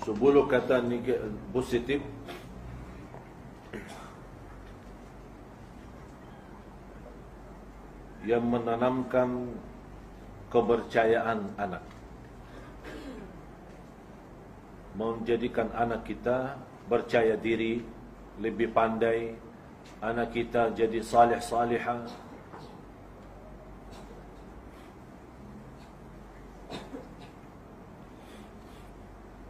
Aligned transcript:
Sepuluh 0.00 0.48
kata 0.48 0.80
positif. 1.52 2.00
Yang 8.24 8.44
menanamkan 8.44 9.56
kepercayaan 10.52 11.40
anak. 11.56 11.84
Menjadikan 14.96 15.72
anak 15.72 16.04
kita 16.04 16.58
percaya 16.90 17.38
diri 17.38 17.80
lebih 18.42 18.74
pandai 18.74 19.36
anak 20.00 20.32
kita 20.32 20.72
jadi 20.72 21.00
salih 21.04 21.38
salihah 21.38 22.08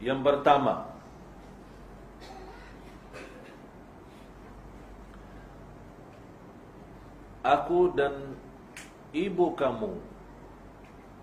yang 0.01 0.25
pertama. 0.25 0.89
Aku 7.41 7.93
dan 7.97 8.37
ibu 9.17 9.53
kamu 9.57 9.97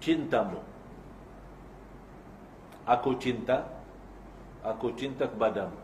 cintamu. 0.02 0.62
Aku 2.88 3.18
cinta 3.22 3.66
aku 4.66 4.94
cinta 4.98 5.30
kepadamu. 5.30 5.78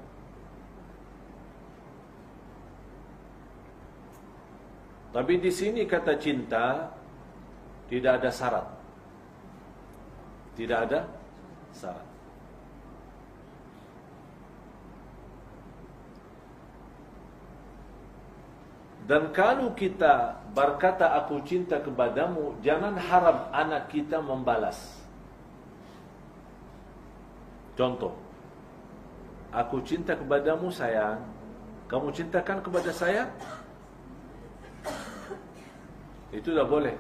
Tapi 5.14 5.34
di 5.38 5.52
sini 5.54 5.86
kata 5.86 6.18
cinta 6.18 6.90
tidak 7.86 8.18
ada 8.22 8.30
syarat. 8.34 8.68
Tidak 10.58 10.80
ada 10.90 11.06
syarat 11.70 12.13
Dan 19.04 19.36
kalau 19.36 19.76
kita 19.76 20.40
berkata 20.56 21.12
aku 21.20 21.44
cinta 21.44 21.82
kepadamu, 21.84 22.56
jangan 22.64 22.96
harap 22.96 23.52
anak 23.52 23.92
kita 23.92 24.24
membalas. 24.24 24.80
Contoh, 27.76 28.16
aku 29.52 29.84
cinta 29.84 30.16
kepadamu 30.16 30.72
sayang, 30.72 31.20
kamu 31.92 32.16
cintakan 32.16 32.64
kepada 32.64 32.92
saya? 32.96 33.28
Itu 36.32 36.56
dah 36.56 36.66
boleh. 36.66 36.96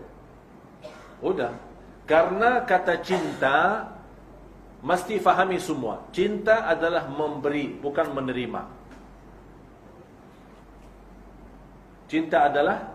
Udah. 1.24 1.56
Karena 2.04 2.68
kata 2.68 3.00
cinta 3.00 3.88
mesti 4.84 5.18
fahami 5.24 5.56
semua. 5.56 6.04
Cinta 6.12 6.68
adalah 6.68 7.08
memberi, 7.08 7.80
bukan 7.80 8.12
menerima. 8.12 8.83
Cinta 12.14 12.46
adalah 12.46 12.94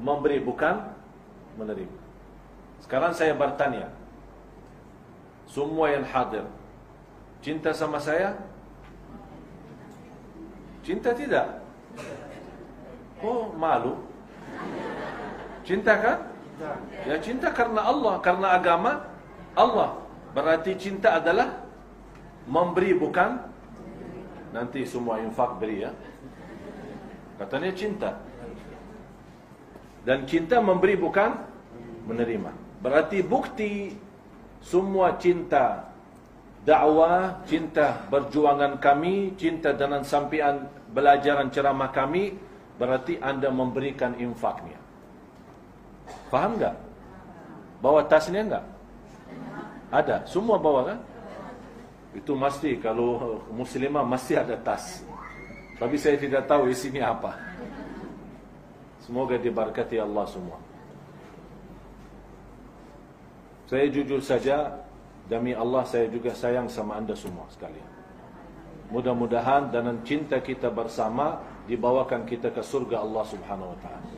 memberi 0.00 0.40
bukan 0.40 0.80
menerima. 1.60 2.00
Sekarang 2.80 3.12
saya 3.12 3.36
bertanya. 3.36 3.92
Semua 5.44 5.92
yang 5.92 6.08
hadir 6.08 6.48
cinta 7.44 7.68
sama 7.76 8.00
saya? 8.00 8.32
Cinta 10.80 11.12
tidak? 11.12 11.60
Oh, 13.20 13.52
malu. 13.60 14.00
Cinta 15.60 16.00
kan? 16.00 16.18
Ya 17.04 17.20
cinta 17.20 17.52
karena 17.52 17.84
Allah, 17.84 18.24
karena 18.24 18.56
agama 18.56 19.04
Allah. 19.52 20.00
Berarti 20.32 20.80
cinta 20.80 21.20
adalah 21.20 21.60
memberi 22.48 22.96
bukan 22.96 23.36
nanti 24.56 24.88
semua 24.88 25.20
infak 25.20 25.60
beri 25.60 25.84
ya. 25.84 25.92
Katanya 27.36 27.76
cinta. 27.76 28.29
Dan 30.04 30.24
cinta 30.24 30.58
memberi 30.58 30.96
bukan 30.96 31.36
menerima. 32.08 32.50
Berarti 32.80 33.20
bukti 33.20 33.92
semua 34.64 35.16
cinta 35.20 35.92
dakwah, 36.64 37.44
cinta 37.44 38.08
perjuangan 38.08 38.80
kami, 38.80 39.36
cinta 39.36 39.72
dengan 39.76 40.04
sampian 40.04 40.68
belajaran 40.92 41.48
ceramah 41.52 41.92
kami, 41.92 42.36
berarti 42.80 43.20
anda 43.20 43.52
memberikan 43.52 44.16
infaknya. 44.16 44.80
Faham 46.32 46.56
tak? 46.56 46.76
Bawa 47.80 48.04
tasnya 48.08 48.44
enggak? 48.44 48.64
Ada, 49.90 50.22
semua 50.28 50.56
bawa 50.60 50.94
kan? 50.94 50.98
Itu 52.14 52.34
mesti 52.34 52.78
kalau 52.78 53.40
muslimah 53.54 54.04
mesti 54.04 54.34
ada 54.38 54.56
tas. 54.60 55.02
Tapi 55.80 55.96
saya 55.96 56.20
tidak 56.20 56.44
tahu 56.44 56.68
isinya 56.68 57.14
apa. 57.16 57.32
Semoga 59.10 59.42
diberkati 59.42 59.98
Allah 59.98 60.22
semua. 60.30 60.54
Saya 63.66 63.90
jujur 63.90 64.22
saja 64.22 64.86
demi 65.26 65.50
Allah 65.50 65.82
saya 65.82 66.06
juga 66.06 66.30
sayang 66.30 66.70
sama 66.70 66.94
anda 66.94 67.18
semua 67.18 67.42
sekalian. 67.50 67.90
Mudah-mudahan 68.94 69.74
dengan 69.74 69.98
cinta 70.06 70.38
kita 70.38 70.70
bersama 70.70 71.42
dibawakan 71.66 72.22
kita 72.22 72.54
ke 72.54 72.62
surga 72.62 73.02
Allah 73.02 73.24
Subhanahu 73.26 73.74
wa 73.74 73.78
taala. 73.82 74.10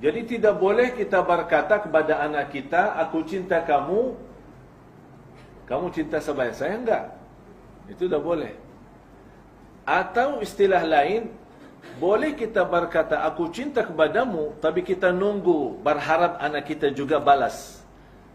Jadi 0.00 0.20
tidak 0.24 0.56
boleh 0.56 0.96
kita 0.96 1.20
berkata 1.20 1.84
kepada 1.84 2.24
anak 2.24 2.48
kita, 2.48 2.96
aku 2.96 3.28
cinta 3.28 3.60
kamu, 3.60 4.16
kamu 5.68 5.92
cinta 5.92 6.16
saya, 6.16 6.48
saya 6.56 6.80
enggak. 6.80 7.12
Itu 7.92 8.08
tidak 8.08 8.24
boleh. 8.24 8.56
Atau 9.84 10.40
istilah 10.40 10.80
lain, 10.80 11.43
boleh 11.98 12.34
kita 12.34 12.66
berkata, 12.66 13.22
aku 13.22 13.48
cinta 13.54 13.86
kepadamu, 13.86 14.58
tapi 14.58 14.82
kita 14.82 15.14
nunggu, 15.14 15.78
berharap 15.78 16.42
anak 16.42 16.66
kita 16.66 16.90
juga 16.90 17.22
balas. 17.22 17.80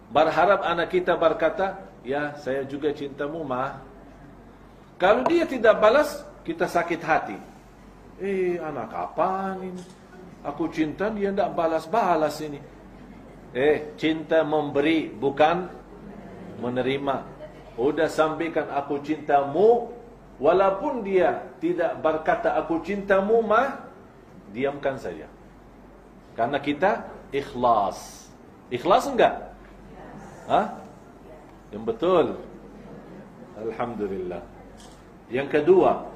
Berharap 0.09 0.63
anak 0.63 0.89
kita 0.89 1.19
berkata, 1.19 1.75
ya 2.01 2.33
saya 2.39 2.63
juga 2.63 2.89
cintamu, 2.95 3.43
mah. 3.43 3.83
Kalau 4.95 5.27
dia 5.27 5.43
tidak 5.43 5.75
balas, 5.77 6.23
kita 6.47 6.65
sakit 6.65 7.01
hati. 7.03 7.37
Eh, 8.19 8.59
anak 8.59 8.91
apa 8.95 9.59
ini? 9.59 9.83
Aku 10.43 10.71
cinta, 10.71 11.11
dia 11.11 11.31
tidak 11.31 11.51
balas-balas 11.51 12.39
ini. 12.39 12.59
Eh, 13.51 13.91
cinta 13.99 14.41
memberi, 14.41 15.11
bukan 15.11 15.67
menerima. 16.63 17.15
Udah 17.79 18.07
sampaikan 18.07 18.71
aku 18.71 18.99
cintamu, 19.03 19.98
Walaupun 20.39 21.03
dia 21.03 21.43
tidak 21.59 21.99
berkata 21.99 22.55
aku 22.55 22.79
cintamu 22.79 23.43
mah 23.43 23.83
diamkan 24.55 24.95
saja. 24.95 25.27
Karena 26.31 26.55
kita 26.63 27.03
ikhlas. 27.35 28.31
Ikhlas 28.71 29.03
enggak? 29.11 29.51
Hah? 30.47 30.79
Yang 31.75 31.83
betul. 31.91 32.25
Alhamdulillah. 33.59 34.39
Yang 35.27 35.59
kedua, 35.59 36.07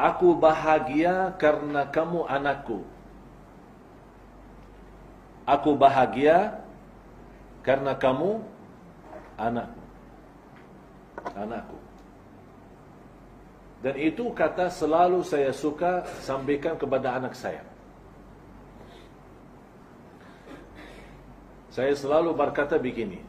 aku 0.00 0.32
bahagia 0.40 1.36
karena 1.36 1.84
kamu 1.92 2.24
anakku. 2.24 2.80
Aku 5.44 5.76
bahagia 5.76 6.64
karena 7.60 7.92
kamu 7.92 8.40
anakku 9.36 9.84
anakku. 11.32 11.78
Dan 13.84 14.00
itu 14.00 14.32
kata 14.32 14.72
selalu 14.72 15.20
saya 15.24 15.52
suka 15.52 16.04
sampaikan 16.24 16.76
kepada 16.76 17.20
anak 17.20 17.36
saya. 17.36 17.60
Saya 21.68 21.92
selalu 21.92 22.32
berkata 22.32 22.80
begini. 22.80 23.20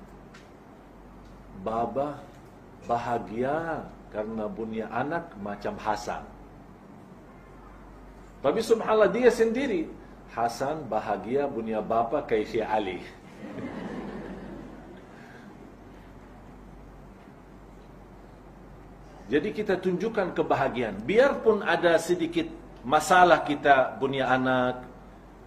Baba 1.59 2.23
bahagia 2.87 3.83
karena 4.13 4.45
punya 4.47 4.85
anak 4.93 5.33
macam 5.43 5.75
Hasan. 5.75 6.23
Tapi 8.39 8.61
subhanallah 8.61 9.11
dia 9.11 9.27
sendiri. 9.33 9.89
Hasan 10.31 10.87
bahagia 10.87 11.49
punya 11.51 11.81
bapa 11.83 12.23
kayak 12.23 12.47
Syekh 12.47 12.67
Ali. 12.69 12.99
Jadi 19.35 19.51
kita 19.51 19.75
tunjukkan 19.83 20.31
kebahagiaan. 20.31 21.03
Biarpun 21.03 21.59
ada 21.59 21.99
sedikit 21.99 22.47
masalah 22.87 23.43
kita 23.43 23.99
punya 23.99 24.31
anak, 24.31 24.87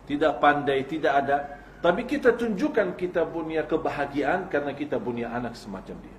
tidak 0.05 0.37
pandai, 0.45 0.85
tidak 0.85 1.25
ada. 1.25 1.57
Tapi 1.81 2.05
kita 2.05 2.37
tunjukkan 2.37 3.01
kita 3.01 3.25
punya 3.25 3.65
kebahagiaan 3.65 4.53
karena 4.53 4.77
kita 4.77 5.01
punya 5.01 5.33
anak 5.33 5.57
semacam 5.57 5.97
dia. 6.05 6.17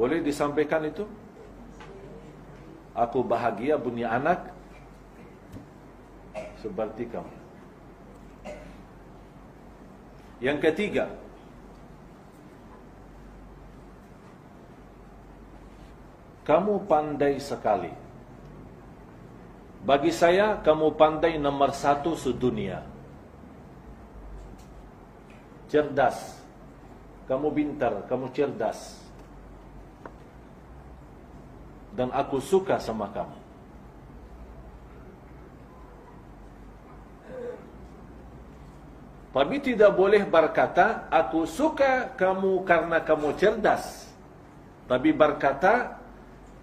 Boleh 0.00 0.24
disampaikan 0.24 0.88
itu? 0.88 1.04
Aku 2.96 3.20
bahagia 3.20 3.76
punya 3.76 4.08
anak 4.08 4.56
seperti 6.64 7.12
kamu. 7.12 7.39
Yang 10.40 10.58
ketiga, 10.72 11.04
kamu 16.48 16.88
pandai 16.88 17.36
sekali. 17.36 17.92
Bagi 19.84 20.12
saya, 20.12 20.60
kamu 20.60 20.96
pandai 20.96 21.36
nomor 21.36 21.72
satu 21.76 22.16
sedunia. 22.16 22.84
Cerdas. 25.68 26.40
Kamu 27.28 27.48
pintar, 27.52 28.04
kamu 28.08 28.32
cerdas. 28.32 28.96
Dan 31.92 32.08
aku 32.16 32.40
suka 32.40 32.80
sama 32.80 33.12
kamu. 33.12 33.39
Tapi 39.30 39.62
tidak 39.62 39.94
boleh 39.94 40.26
berkata, 40.26 41.06
aku 41.06 41.46
suka 41.46 42.10
kamu 42.18 42.66
karena 42.66 42.98
kamu 42.98 43.30
cerdas. 43.38 44.10
Tapi 44.90 45.14
berkata, 45.14 46.02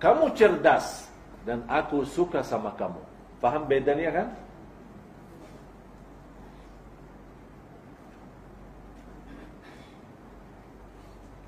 kamu 0.03 0.35
cerdas 0.35 1.07
dan 1.47 1.63
aku 1.71 2.03
suka 2.03 2.43
sama 2.43 2.75
kamu. 2.75 2.99
Faham 3.39 3.63
bedanya 3.63 4.11
kan? 4.11 4.27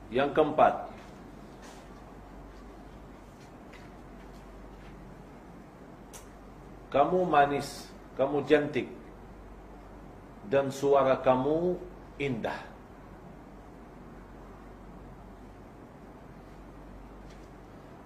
Yang 0.08 0.30
keempat. 0.32 0.74
Kamu 6.90 7.28
manis, 7.28 7.92
kamu 8.16 8.42
cantik 8.48 8.99
dan 10.50 10.74
suara 10.74 11.22
kamu 11.22 11.78
indah. 12.18 12.58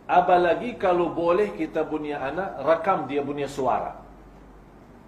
Apalagi 0.04 0.76
kalau 0.76 1.10
boleh 1.10 1.56
kita 1.56 1.88
punya 1.88 2.20
anak 2.20 2.60
rakam 2.62 3.08
dia 3.08 3.24
punya 3.24 3.48
suara. 3.48 3.98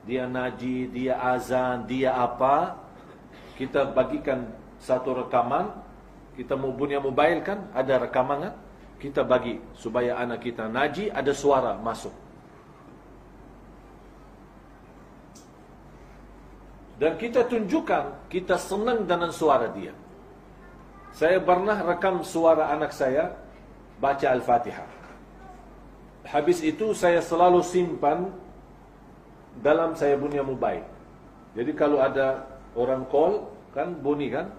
Dia 0.07 0.23
naji, 0.25 0.87
dia 0.89 1.19
azan, 1.19 1.83
dia 1.85 2.15
apa. 2.15 2.79
Kita 3.59 3.91
bagikan 3.91 4.49
satu 4.79 5.13
rekaman. 5.25 5.75
Kita 6.39 6.55
mau 6.55 6.71
punya 6.75 6.99
mobile 6.99 7.43
kan, 7.43 7.67
ada 7.75 8.07
rekaman 8.07 8.49
kan? 8.49 8.53
Kita 8.95 9.23
bagi 9.27 9.59
supaya 9.75 10.15
anak 10.19 10.43
kita 10.43 10.71
naji, 10.71 11.11
ada 11.11 11.31
suara 11.35 11.75
masuk. 11.79 12.24
Dan 16.95 17.19
kita 17.19 17.43
tunjukkan 17.43 18.31
kita 18.31 18.55
senang 18.55 19.03
dengan 19.03 19.31
suara 19.35 19.67
dia. 19.71 19.91
Saya 21.11 21.39
pernah 21.43 21.79
rekam 21.83 22.23
suara 22.23 22.71
anak 22.71 22.91
saya 22.91 23.35
baca 23.99 24.27
Al-Fatihah. 24.35 24.87
Habis 26.27 26.63
itu 26.63 26.91
saya 26.95 27.19
selalu 27.19 27.63
simpan 27.63 28.31
dalam 29.59 29.95
saya 29.95 30.19
punya 30.19 30.43
mobile. 30.43 30.83
Jadi 31.55 31.71
kalau 31.71 32.03
ada 32.03 32.43
orang 32.75 33.07
call 33.07 33.47
kan 33.71 33.95
bunyi 33.99 34.31
kan? 34.31 34.51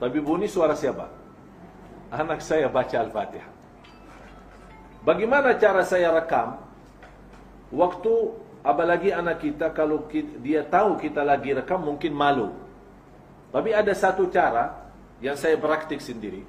Tapi 0.00 0.20
bunyi 0.20 0.48
suara 0.48 0.76
siapa? 0.76 1.08
Anak 2.12 2.44
saya 2.44 2.68
baca 2.68 2.96
Al-Fatihah. 3.00 3.48
Bagaimana 5.04 5.56
cara 5.60 5.84
saya 5.84 6.12
rekam? 6.16 6.56
Waktu 7.72 8.12
apalagi 8.64 9.12
anak 9.12 9.44
kita 9.44 9.70
kalau 9.76 10.08
dia 10.40 10.64
tahu 10.64 10.96
kita 10.96 11.20
lagi 11.20 11.52
rekam 11.52 11.84
mungkin 11.84 12.16
malu. 12.16 12.50
Tapi 13.52 13.70
ada 13.70 13.92
satu 13.92 14.26
cara 14.32 14.90
yang 15.20 15.36
saya 15.36 15.54
praktik 15.60 16.00
sendiri. 16.02 16.42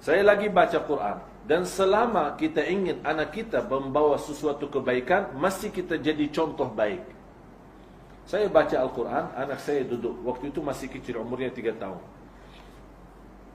Saya 0.00 0.24
lagi 0.26 0.48
baca 0.48 0.80
Quran 0.82 1.22
dan 1.46 1.62
selama 1.68 2.34
kita 2.34 2.60
ingin 2.66 2.98
anak 3.04 3.36
kita 3.36 3.62
membawa 3.64 4.18
sesuatu 4.18 4.66
kebaikan, 4.66 5.32
mesti 5.38 5.70
kita 5.70 6.00
jadi 6.00 6.28
contoh 6.32 6.68
baik. 6.68 7.00
Saya 8.28 8.44
baca 8.52 8.76
Al-Quran, 8.76 9.32
anak 9.32 9.56
saya 9.56 9.88
duduk. 9.88 10.12
Waktu 10.20 10.52
itu 10.52 10.60
masih 10.60 10.92
kecil, 10.92 11.24
umurnya 11.24 11.48
3 11.48 11.72
tahun. 11.80 12.04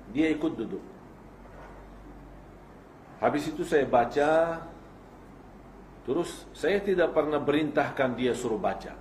Dia 0.09 0.33
ikut 0.33 0.57
duduk. 0.57 0.81
Habis 3.21 3.53
itu 3.53 3.61
saya 3.61 3.85
baca, 3.85 4.57
terus 6.03 6.45
saya 6.51 6.83
tidak 6.83 7.15
pernah 7.15 7.39
berintahkan 7.39 8.15
dia 8.15 8.35
suruh 8.35 8.59
baca. 8.59 8.93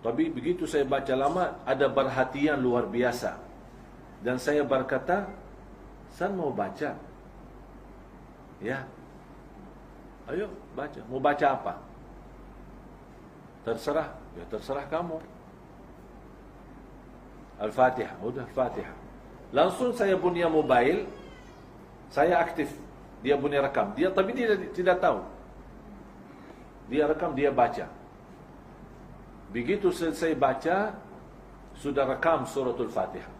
Tapi 0.00 0.32
begitu 0.32 0.64
saya 0.64 0.88
baca 0.88 1.12
lama, 1.12 1.60
ada 1.68 1.86
perhatian 1.92 2.56
luar 2.56 2.88
biasa. 2.88 3.36
Dan 4.24 4.40
saya 4.40 4.64
berkata, 4.64 5.28
San 6.16 6.36
mau 6.36 6.52
baca. 6.52 6.96
Ya. 8.60 8.84
Ayo 10.28 10.48
baca. 10.76 11.00
Mau 11.08 11.20
baca 11.20 11.46
apa? 11.52 11.74
Terserah. 13.64 14.08
Ya 14.36 14.44
terserah 14.48 14.84
kamu. 14.88 15.16
Al-Fatihah. 17.60 18.14
Udah 18.24 18.44
Al-Fatihah. 18.48 18.94
Langsung 19.52 19.92
saya 19.92 20.16
punya 20.16 20.48
mobile. 20.48 21.08
Saya 22.08 22.40
aktif. 22.40 22.72
Dia 23.20 23.36
punya 23.36 23.60
rekam. 23.60 23.92
Dia 23.96 24.08
tapi 24.12 24.32
dia 24.32 24.56
tidak 24.72 25.00
tahu. 25.00 25.20
Dia 26.90 27.06
rekam, 27.06 27.32
dia 27.32 27.54
baca. 27.54 27.86
Begitu 29.54 29.94
selesai 29.94 30.34
baca, 30.34 30.94
sudah 31.78 32.04
rekam 32.04 32.42
suratul 32.44 32.90
Fatihah. 32.90 33.30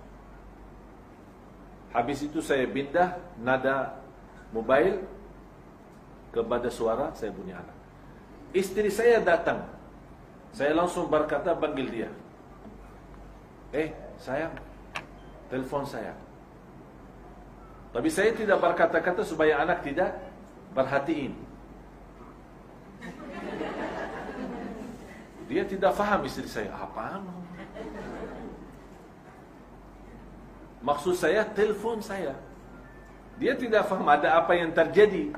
Habis 1.91 2.31
itu 2.31 2.39
saya 2.39 2.71
pindah 2.71 3.19
nada 3.43 3.99
mobile 4.55 5.03
kepada 6.31 6.71
suara 6.71 7.11
saya 7.19 7.35
punya 7.35 7.59
anak. 7.59 7.77
Istri 8.55 8.91
saya 8.91 9.19
datang. 9.19 9.67
Saya 10.55 10.75
langsung 10.75 11.11
berkata 11.11 11.55
panggil 11.55 11.87
dia. 11.91 12.11
Eh, 13.71 13.95
sayang, 14.19 14.55
telefon 15.51 15.87
saya. 15.87 16.15
Tapi 17.91 18.07
saya 18.11 18.35
tidak 18.35 18.59
berkata-kata 18.63 19.23
supaya 19.27 19.63
anak 19.63 19.83
tidak 19.83 20.15
perhatiin. 20.75 21.35
Dia 25.51 25.67
tidak 25.67 25.99
faham 25.99 26.23
istri 26.31 26.47
saya. 26.47 26.71
Apaan? 26.79 27.27
Maksud 30.79 31.19
saya 31.19 31.43
telefon 31.43 31.99
saya. 31.99 32.39
Dia 33.35 33.59
tidak 33.59 33.91
faham 33.91 34.07
ada 34.07 34.39
apa 34.39 34.55
yang 34.55 34.71
terjadi. 34.71 35.35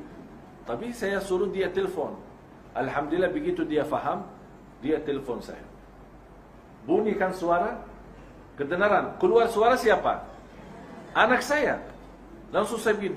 Tapi 0.69 0.93
saya 0.93 1.17
suruh 1.17 1.49
dia 1.49 1.73
telefon. 1.73 2.21
Alhamdulillah 2.77 3.33
begitu 3.33 3.65
dia 3.65 3.89
faham, 3.89 4.29
dia 4.85 5.01
telefon 5.01 5.41
saya. 5.41 5.65
Bunyikan 6.85 7.33
suara, 7.33 7.81
kedengaran. 8.61 9.17
Keluar 9.17 9.49
suara 9.49 9.81
siapa? 9.81 10.29
Anak 11.17 11.41
saya. 11.41 11.81
Langsung 12.53 12.77
saya 12.77 13.01
begini. 13.01 13.17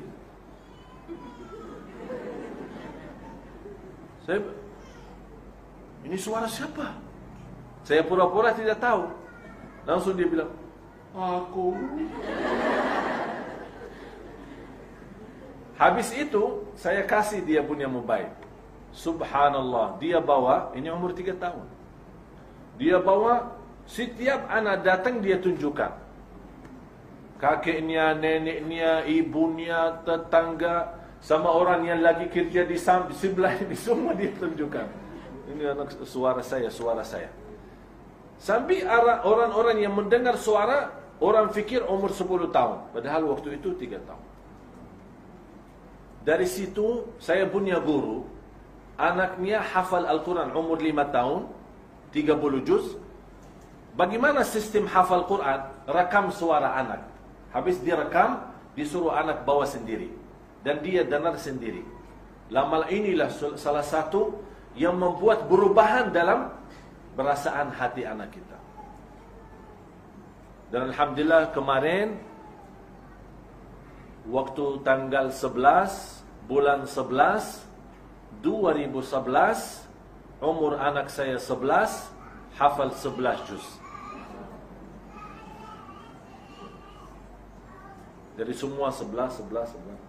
Saya, 4.23 4.39
ini 6.05 6.17
suara 6.21 6.45
siapa? 6.45 6.93
Saya 7.81 8.05
pura-pura 8.05 8.53
tidak 8.53 8.77
tahu. 8.77 9.09
Langsung 9.85 10.13
dia 10.13 10.29
bilang, 10.29 10.49
Aku. 11.15 11.73
Habis 15.75 16.07
itu, 16.15 16.63
saya 16.75 17.03
kasih 17.03 17.43
dia 17.43 17.59
punya 17.65 17.89
mobile. 17.89 18.31
Subhanallah, 18.95 19.99
dia 19.99 20.23
bawa, 20.23 20.71
ini 20.71 20.87
umur 20.87 21.11
tiga 21.11 21.35
tahun. 21.35 21.67
Dia 22.79 22.99
bawa, 22.99 23.51
setiap 23.83 24.47
anak 24.47 24.87
datang 24.87 25.19
dia 25.19 25.35
tunjukkan. 25.35 25.91
Kakeknya, 27.35 28.15
neneknya, 28.15 29.03
ibunya, 29.03 29.99
tetangga, 30.07 30.95
sama 31.19 31.51
orang 31.51 31.83
yang 31.83 31.99
lagi 31.99 32.31
kerja 32.31 32.63
di 32.63 32.79
sebelah 32.79 33.51
ini, 33.59 33.75
semua 33.87 34.15
dia 34.15 34.31
tunjukkan. 34.35 35.04
Ini 35.45 35.77
anak 35.77 35.93
suara 36.05 36.41
saya, 36.41 36.69
suara 36.73 37.05
saya. 37.05 37.29
Sampai 38.41 38.83
orang-orang 39.23 39.79
yang 39.83 39.93
mendengar 39.93 40.35
suara, 40.35 41.05
Orang 41.23 41.55
fikir 41.55 41.79
umur 41.87 42.11
10 42.11 42.51
tahun. 42.51 42.91
Padahal 42.91 43.23
waktu 43.31 43.55
itu 43.55 43.71
3 43.71 44.03
tahun. 44.03 44.23
Dari 46.25 46.47
situ 46.49 47.05
Saya 47.21 47.45
punya 47.45 47.77
guru 47.77 48.25
Anaknya 48.97 49.61
hafal 49.61 50.09
Al-Quran 50.09 50.49
umur 50.55 50.79
5 50.79 51.15
tahun 51.15 51.41
30 52.15 52.67
juz. 52.67 52.95
Bagaimana 53.95 54.43
sistem 54.47 54.87
hafal 54.87 55.27
Quran? 55.27 55.67
Rekam 55.87 56.31
suara 56.31 56.79
anak. 56.79 57.03
Habis 57.51 57.79
dia 57.83 57.95
rekam 57.99 58.39
Disuruh 58.75 59.15
anak 59.15 59.47
bawa 59.47 59.63
sendiri. 59.63 60.11
Dan 60.63 60.83
dia 60.83 61.07
dengar 61.07 61.39
sendiri. 61.39 61.83
Lama 62.51 62.87
inilah 62.91 63.31
salah 63.55 63.83
satu 63.83 64.35
Yang 64.75 64.95
membuat 64.99 65.47
perubahan 65.47 66.11
dalam 66.11 66.51
Perasaan 67.15 67.71
hati 67.71 68.03
anak 68.03 68.35
kita. 68.35 68.59
Dan 70.67 70.91
Alhamdulillah 70.91 71.55
kemarin 71.55 72.19
Waktu 74.27 74.83
tanggal 74.83 75.31
11 75.31 76.51
Bulan 76.51 76.83
11 76.83 77.63
2011 78.43 80.43
Umur 80.43 80.75
anak 80.75 81.07
saya 81.07 81.39
11 81.39 82.11
Hafal 82.55 82.91
11 82.91 83.47
juz. 83.51 83.65
Jadi 88.35 88.53
semua 88.55 88.91
11, 88.91 89.43
11, 89.43 89.75
11 89.75 90.04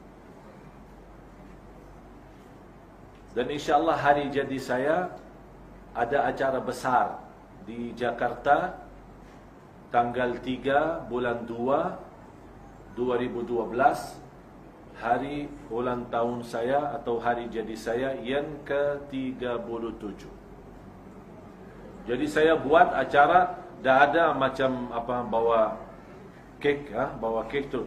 Dan 3.36 3.52
insyaAllah 3.52 4.00
hari 4.00 4.32
jadi 4.32 4.56
saya 4.56 5.12
Ada 5.92 6.32
acara 6.32 6.56
besar 6.56 7.20
Di 7.68 7.92
Jakarta 7.92 8.80
Tanggal 9.92 10.40
3 10.40 11.04
bulan 11.12 11.44
2 11.44 12.96
2012 12.96 13.76
Hari 14.96 15.52
ulang 15.68 16.08
tahun 16.08 16.40
saya 16.48 16.96
Atau 16.96 17.20
hari 17.20 17.52
jadi 17.52 17.76
saya 17.76 18.16
Yang 18.24 18.56
ke-37 18.64 20.24
Jadi 22.08 22.24
saya 22.24 22.56
buat 22.56 22.88
acara 22.96 23.60
Dah 23.84 24.08
ada 24.08 24.32
macam 24.32 24.88
apa 24.88 25.20
bawa 25.28 25.76
kek 26.64 26.88
ha? 26.96 27.12
Bawa 27.20 27.44
kek 27.44 27.68
tu. 27.68 27.84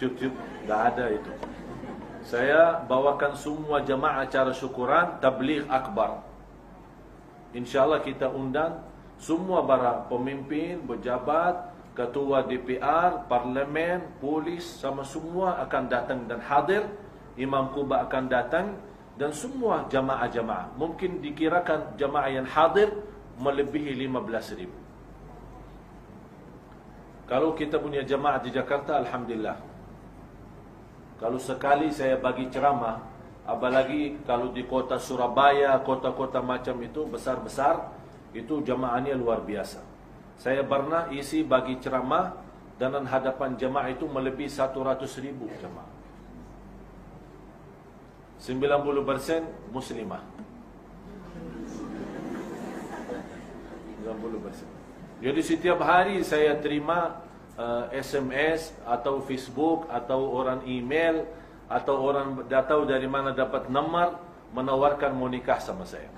Tiup-tiup 0.00 0.32
Dah 0.64 0.88
ada 0.88 1.12
itu 1.12 1.51
saya 2.22 2.78
bawakan 2.86 3.34
semua 3.34 3.82
jemaah 3.82 4.22
acara 4.22 4.54
syukuran 4.54 5.18
tabligh 5.18 5.66
akbar. 5.66 6.22
InsyaAllah 7.52 8.00
kita 8.00 8.30
undang 8.30 8.80
semua 9.18 9.62
para 9.62 10.06
pemimpin, 10.08 10.82
pejabat, 10.82 11.70
ketua 11.92 12.42
DPR, 12.48 13.28
parlimen, 13.28 14.02
polis 14.18 14.64
sama 14.64 15.04
semua 15.04 15.60
akan 15.62 15.82
datang 15.86 16.24
dan 16.26 16.40
hadir. 16.40 16.82
Imam 17.32 17.72
Kuba 17.72 18.04
akan 18.04 18.28
datang 18.28 18.76
dan 19.16 19.32
semua 19.32 19.88
jamaah-jamaah. 19.88 20.76
Mungkin 20.76 21.24
dikirakan 21.24 21.96
jamaah 21.96 22.28
yang 22.28 22.44
hadir 22.44 22.92
melebihi 23.40 23.96
15 24.04 24.58
ribu. 24.60 24.76
Kalau 27.24 27.56
kita 27.56 27.80
punya 27.80 28.04
jamaah 28.04 28.44
di 28.44 28.52
Jakarta, 28.52 29.00
Alhamdulillah. 29.00 29.71
Kalau 31.22 31.38
sekali 31.38 31.94
saya 31.94 32.18
bagi 32.18 32.50
ceramah, 32.50 32.98
apalagi 33.46 34.18
kalau 34.26 34.50
di 34.50 34.66
kota 34.66 34.98
Surabaya, 34.98 35.78
kota-kota 35.86 36.42
macam 36.42 36.82
itu 36.82 37.06
besar-besar, 37.06 37.94
itu 38.34 38.58
jamaahnya 38.66 39.14
luar 39.14 39.46
biasa. 39.46 39.78
Saya 40.34 40.66
pernah 40.66 41.06
isi 41.14 41.46
bagi 41.46 41.78
ceramah 41.78 42.34
dan 42.74 43.06
hadapan 43.06 43.54
jamaah 43.54 43.94
itu 43.94 44.10
melebihi 44.10 44.50
100 44.50 44.98
ribu 45.22 45.46
jamaah. 45.62 45.86
90% 48.42 49.70
muslimah. 49.70 50.26
90%. 54.02 55.22
Jadi 55.22 55.40
setiap 55.46 55.78
hari 55.86 56.26
saya 56.26 56.58
terima 56.58 57.22
uh, 57.56 57.88
SMS 57.92 58.72
atau 58.86 59.20
Facebook 59.24 59.88
atau 59.88 60.32
orang 60.32 60.64
email 60.64 61.26
atau 61.68 61.96
orang 62.04 62.44
dah 62.48 62.64
tahu 62.64 62.84
dari 62.84 63.08
mana 63.08 63.32
dapat 63.32 63.72
nomor 63.72 64.20
menawarkan 64.52 65.16
mau 65.16 65.28
nikah 65.28 65.56
sama 65.56 65.88
saya. 65.88 66.08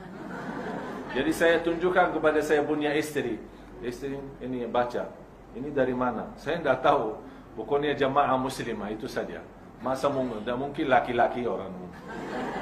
Jadi 1.14 1.30
saya 1.30 1.62
tunjukkan 1.62 2.18
kepada 2.18 2.42
saya 2.42 2.66
punya 2.66 2.90
istri. 2.90 3.38
Istri 3.78 4.18
ini 4.42 4.66
baca. 4.66 5.06
Ini 5.54 5.70
dari 5.70 5.94
mana? 5.94 6.34
Saya 6.34 6.58
tidak 6.58 6.82
tahu. 6.82 7.14
Pokoknya 7.54 7.94
jamaah 7.94 8.34
muslimah 8.34 8.90
itu 8.90 9.06
saja. 9.06 9.38
Masa 9.78 10.10
mungkin, 10.10 10.42
mungkin 10.58 10.90
laki-laki 10.90 11.46
orang. 11.46 11.70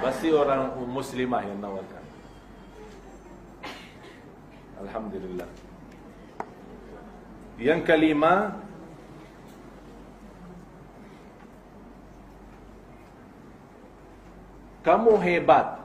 Pasti 0.05 0.29
orang 0.29 0.77
muslimah 0.85 1.49
yang 1.49 1.65
nawarkan. 1.65 2.05
Alhamdulillah. 4.85 5.72
Yang 7.63 7.81
kelima 7.87 8.59
Kamu 14.83 15.15
hebat. 15.23 15.79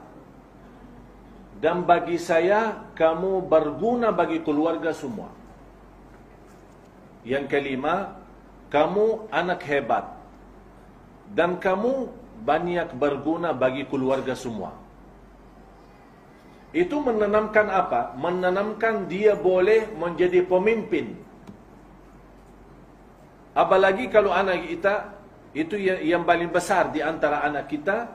Dan 1.61 1.85
bagi 1.85 2.17
saya 2.17 2.89
Kamu 2.97 3.45
berguna 3.45 4.09
bagi 4.09 4.41
keluarga 4.41 4.89
semua. 4.89 5.29
Yang 7.21 7.45
kelima 7.45 8.17
Kamu 8.73 9.29
anak 9.29 9.61
hebat. 9.69 10.17
Dan 11.29 11.61
kamu 11.61 12.07
banyak 12.47 12.95
berguna 12.95 13.51
bagi 13.51 13.83
keluarga 13.83 14.31
semua. 14.31 14.71
Itu 16.71 17.03
menanamkan 17.03 17.67
apa? 17.67 18.15
Menanamkan 18.15 19.11
dia 19.11 19.35
boleh 19.35 19.91
menjadi 19.99 20.39
pemimpin 20.47 21.26
Apalagi 23.57 24.05
kalau 24.13 24.29
anak 24.29 24.69
kita 24.69 25.17
itu 25.57 25.81
yang 25.81 26.21
paling 26.21 26.53
besar 26.53 26.93
di 26.93 27.01
antara 27.01 27.41
anak 27.41 27.65
kita. 27.73 28.05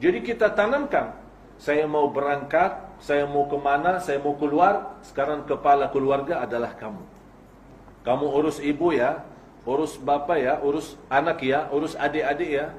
Jadi 0.00 0.24
kita 0.24 0.56
tanamkan. 0.56 1.12
Saya 1.60 1.84
mau 1.84 2.08
berangkat, 2.08 3.00
saya 3.00 3.28
mau 3.28 3.44
ke 3.44 3.60
mana, 3.60 4.00
saya 4.00 4.16
mau 4.24 4.32
keluar. 4.40 4.96
Sekarang 5.04 5.44
kepala 5.44 5.92
keluarga 5.92 6.40
adalah 6.40 6.72
kamu. 6.72 7.04
Kamu 8.08 8.24
urus 8.40 8.56
ibu 8.64 8.96
ya, 8.96 9.20
urus 9.68 10.00
bapa 10.00 10.40
ya, 10.40 10.64
urus 10.64 10.96
anak 11.12 11.44
ya, 11.44 11.68
urus 11.68 11.92
adik-adik 11.92 12.50
ya. 12.56 12.72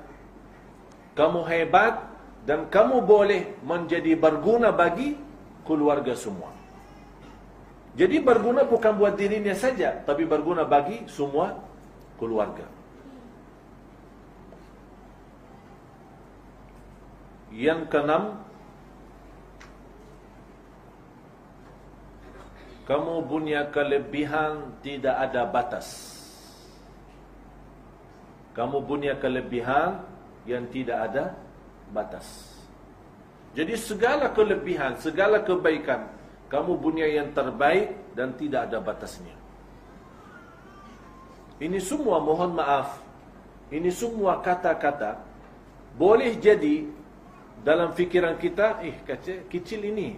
Kamu 1.14 1.46
hebat 1.46 2.02
dan 2.50 2.66
kamu 2.70 3.06
boleh 3.06 3.62
menjadi 3.62 4.18
berguna 4.18 4.74
bagi 4.74 5.18
keluarga 5.66 6.18
semua. 6.18 6.50
Jadi 7.98 8.22
berguna 8.22 8.62
bukan 8.66 8.94
buat 8.94 9.18
dirinya 9.18 9.58
saja, 9.58 10.06
tapi 10.06 10.26
berguna 10.26 10.66
bagi 10.70 11.06
semua 11.10 11.67
keluarga. 12.18 12.66
Yang 17.54 17.82
keenam, 17.90 18.24
kamu 22.86 23.16
punya 23.26 23.72
kelebihan 23.72 24.78
tidak 24.84 25.16
ada 25.16 25.48
batas. 25.48 25.88
Kamu 28.54 28.84
punya 28.84 29.16
kelebihan 29.22 30.02
yang 30.50 30.66
tidak 30.74 30.98
ada 31.12 31.38
batas. 31.94 32.58
Jadi 33.54 33.74
segala 33.74 34.34
kelebihan, 34.34 34.98
segala 35.02 35.42
kebaikan, 35.42 36.10
kamu 36.50 36.78
punya 36.78 37.06
yang 37.10 37.34
terbaik 37.34 37.96
dan 38.14 38.34
tidak 38.38 38.70
ada 38.70 38.78
batasnya. 38.82 39.47
Ini 41.58 41.82
semua 41.82 42.22
mohon 42.22 42.54
maaf. 42.54 43.02
Ini 43.74 43.90
semua 43.90 44.40
kata-kata 44.40 45.20
boleh 45.98 46.38
jadi 46.38 46.86
dalam 47.66 47.92
fikiran 47.92 48.38
kita, 48.38 48.80
eh 48.86 48.96
kecil, 49.50 49.82
ini. 49.82 50.16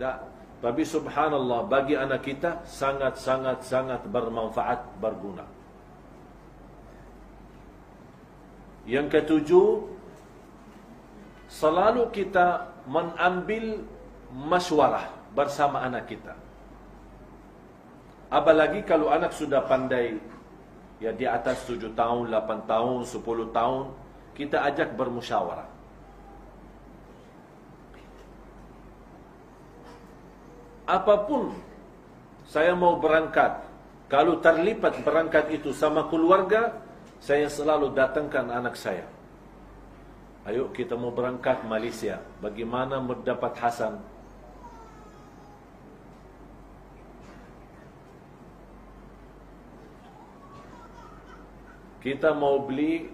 Tak. 0.00 0.24
Tapi 0.58 0.82
subhanallah 0.82 1.70
bagi 1.70 1.94
anak 1.94 2.26
kita 2.26 2.66
sangat-sangat 2.66 3.62
sangat 3.62 4.02
bermanfaat, 4.10 4.82
berguna. 4.98 5.46
Yang 8.88 9.06
ketujuh, 9.20 9.86
selalu 11.46 12.10
kita 12.10 12.72
mengambil 12.88 13.84
masywarah 14.34 15.06
bersama 15.36 15.84
anak 15.84 16.10
kita. 16.10 16.34
Apalagi 18.32 18.82
kalau 18.82 19.12
anak 19.14 19.30
sudah 19.30 19.62
pandai 19.62 20.18
Ya 20.98 21.14
di 21.14 21.26
atas 21.26 21.62
7 21.66 21.94
tahun, 21.94 22.30
8 22.34 22.66
tahun, 22.66 23.06
10 23.06 23.54
tahun 23.54 23.84
Kita 24.34 24.66
ajak 24.66 24.98
bermusyawarah. 24.98 25.70
Apapun 30.90 31.54
Saya 32.50 32.74
mau 32.74 32.98
berangkat 32.98 33.62
Kalau 34.10 34.42
terlipat 34.42 34.98
berangkat 35.06 35.54
itu 35.54 35.70
sama 35.70 36.10
keluarga 36.10 36.74
Saya 37.22 37.46
selalu 37.46 37.94
datangkan 37.94 38.50
anak 38.50 38.74
saya. 38.74 39.06
Ayo 40.48 40.72
kita 40.74 40.98
mau 40.98 41.14
berangkat 41.14 41.62
Malaysia 41.62 42.18
Bagaimana 42.42 42.98
mendapat 42.98 43.54
Hasan 43.54 44.17
kita 51.98 52.30
mau 52.30 52.62
beli 52.62 53.10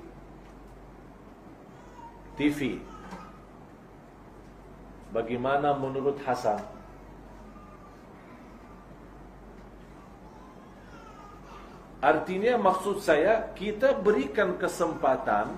TV. 2.37 2.83
Bagaimana 5.15 5.73
menurut 5.79 6.19
Hasan? 6.27 6.59
Artinya 12.05 12.61
maksud 12.61 13.01
saya 13.01 13.49
kita 13.57 13.97
berikan 13.97 14.61
kesempatan 14.61 15.57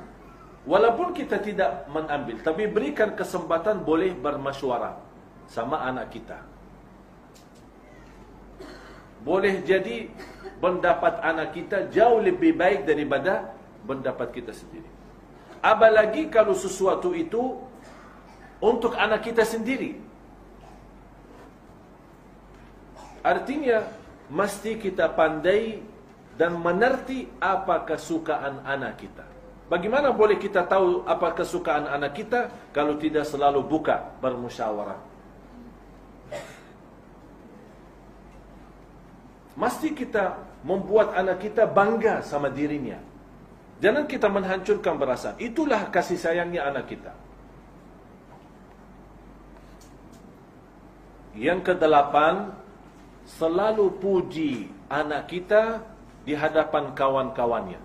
walaupun 0.63 1.11
kita 1.11 1.43
tidak 1.43 1.91
mengambil 1.91 2.39
tapi 2.39 2.71
berikan 2.71 3.19
kesempatan 3.19 3.83
boleh 3.83 4.15
bermasyuarah 4.15 4.95
sama 5.51 5.83
anak 5.83 6.15
kita. 6.15 6.39
Boleh 9.27 9.59
jadi 9.67 10.07
pendapat 10.61 11.21
anak 11.21 11.53
kita 11.53 11.89
jauh 11.93 12.21
lebih 12.21 12.57
baik 12.57 12.89
daripada 12.89 13.53
pendapat 13.85 14.33
kita 14.33 14.53
sendiri. 14.57 14.89
Apalagi 15.61 16.29
kalau 16.33 16.55
sesuatu 16.55 17.13
itu 17.13 17.59
untuk 18.61 18.97
anak 18.97 19.25
kita 19.25 19.45
sendiri. 19.45 19.99
Artinya 23.27 23.83
mesti 24.31 24.79
kita 24.79 25.11
pandai 25.11 25.83
dan 26.39 26.55
mengerti 26.61 27.27
apa 27.43 27.83
kesukaan 27.83 28.63
anak 28.63 29.03
kita. 29.03 29.27
Bagaimana 29.67 30.15
boleh 30.15 30.39
kita 30.39 30.63
tahu 30.63 31.03
apa 31.03 31.35
kesukaan 31.35 31.91
anak 31.91 32.23
kita 32.23 32.71
kalau 32.71 32.95
tidak 33.03 33.27
selalu 33.27 33.67
buka 33.67 34.15
bermusyawarah? 34.23 34.95
Mesti 39.59 39.89
kita 39.91 40.46
membuat 40.65 41.13
anak 41.13 41.45
kita 41.45 41.69
bangga 41.69 42.25
sama 42.25 42.49
dirinya. 42.49 42.97
Jangan 43.81 44.09
kita 44.09 44.33
menghancurkan 44.33 44.97
perasaan. 44.97 45.37
Itulah 45.37 45.93
kasih 45.93 46.17
sayangnya 46.17 46.65
anak 46.65 46.89
kita. 46.89 47.13
Yang 51.37 51.61
kedelapan, 51.69 52.57
selalu 53.29 53.93
puji 54.01 54.73
anak 54.89 55.29
kita 55.29 55.85
di 56.25 56.33
hadapan 56.33 56.97
kawan-kawannya. 56.97 57.81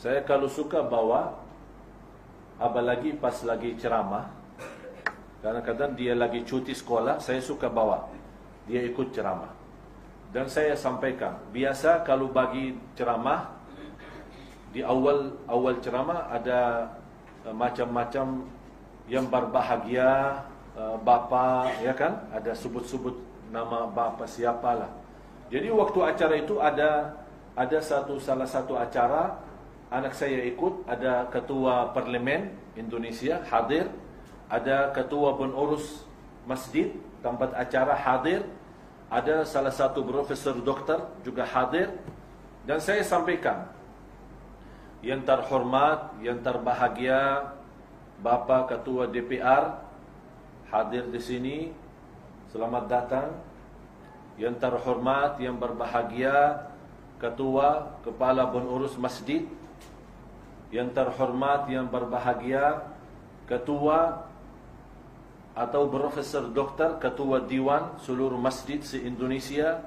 Saya 0.00 0.22
kalau 0.22 0.46
suka 0.46 0.80
bawa 0.80 1.45
apalagi 2.56 3.16
pas 3.16 3.36
lagi 3.44 3.76
ceramah 3.76 4.32
kadang-kadang 5.46 5.94
dia 5.94 6.12
lagi 6.18 6.42
cuti 6.42 6.74
sekolah 6.74 7.22
saya 7.22 7.38
suka 7.38 7.70
bawa. 7.70 8.08
Dia 8.66 8.82
ikut 8.82 9.14
ceramah. 9.14 9.54
Dan 10.34 10.50
saya 10.50 10.74
sampaikan 10.74 11.38
biasa 11.54 12.02
kalau 12.02 12.26
bagi 12.34 12.74
ceramah 12.98 13.54
di 14.74 14.82
awal 14.82 15.38
awal 15.46 15.78
ceramah 15.78 16.26
ada 16.34 16.90
uh, 17.46 17.54
macam-macam 17.54 18.42
yang 19.06 19.30
berbahagia 19.30 20.42
uh, 20.74 20.98
bapa 20.98 21.70
ya 21.78 21.94
kan? 21.94 22.26
Ada 22.34 22.58
sebut-sebut 22.58 23.14
nama 23.54 23.86
bapa 23.86 24.26
siapalah. 24.26 24.90
Jadi 25.46 25.70
waktu 25.70 25.98
acara 26.02 26.34
itu 26.42 26.58
ada 26.58 27.14
ada 27.54 27.78
satu 27.78 28.18
salah 28.18 28.50
satu 28.50 28.74
acara 28.74 29.45
anak 29.90 30.12
saya 30.14 30.42
ikut 30.46 30.86
ada 30.90 31.26
ketua 31.30 31.94
parlimen 31.94 32.54
Indonesia 32.74 33.42
hadir 33.46 33.86
ada 34.50 34.90
ketua 34.90 35.38
pengurus 35.38 36.06
masjid 36.46 36.90
tempat 37.22 37.54
acara 37.54 37.94
hadir 37.94 38.46
ada 39.06 39.46
salah 39.46 39.70
satu 39.70 40.02
profesor 40.02 40.58
doktor 40.58 41.10
juga 41.22 41.46
hadir 41.46 41.94
dan 42.66 42.82
saya 42.82 43.06
sampaikan 43.06 43.70
yang 45.06 45.22
terhormat, 45.22 46.18
yang 46.18 46.42
terbahagia 46.42 47.54
Bapa 48.18 48.66
Ketua 48.66 49.06
DPR 49.06 49.78
hadir 50.72 51.06
di 51.14 51.20
sini. 51.22 51.56
Selamat 52.50 52.90
datang. 52.90 53.28
Yang 54.34 54.60
terhormat, 54.60 55.38
yang 55.38 55.56
berbahagia 55.62 56.68
Ketua 57.22 57.96
Kepala 58.02 58.50
Pengurus 58.50 58.98
Masjid. 58.98 59.46
Yang 60.74 60.88
terhormat, 60.94 61.70
yang 61.70 61.86
berbahagia 61.86 62.94
Ketua 63.46 64.26
atau 65.54 65.88
Profesor 65.88 66.50
Doktor 66.50 66.98
Ketua 66.98 67.46
Diwan 67.46 67.96
seluruh 68.02 68.36
masjid 68.36 68.82
se-Indonesia. 68.82 69.86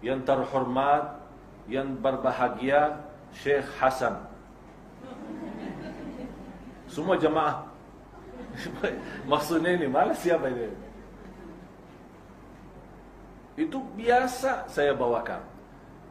Yang 0.00 0.24
terhormat, 0.24 1.20
yang 1.68 1.98
berbahagia 1.98 3.02
Syekh 3.36 3.66
Hasan. 3.78 4.26
Semua 6.90 7.14
jemaah. 7.14 7.70
Maksudnya 9.30 9.78
ini, 9.78 9.86
mana 9.86 10.10
siapa 10.10 10.50
ini? 10.50 10.74
Itu 13.54 13.78
biasa 13.94 14.66
saya 14.66 14.96
bawakan. 14.96 15.42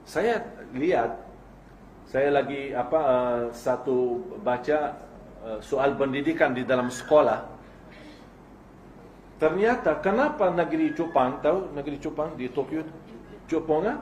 Saya 0.07 0.39
lihat, 0.71 1.28
saya 2.09 2.33
lagi 2.33 2.73
apa 2.73 2.99
uh, 2.99 3.41
satu 3.53 4.17
baca 4.41 4.97
uh, 5.45 5.61
soal 5.61 5.93
pendidikan 5.93 6.57
di 6.57 6.65
dalam 6.65 6.89
sekolah. 6.89 7.45
Ternyata 9.37 10.01
kenapa 10.01 10.49
negeri 10.49 10.91
Jepang 10.97 11.37
tahu 11.39 11.69
negeri 11.71 12.01
Jepang 12.01 12.33
di 12.33 12.49
Tokyo 12.49 12.81
Jepang 13.45 13.85
ah? 13.85 13.97